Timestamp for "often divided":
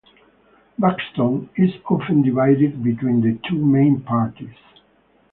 1.87-2.81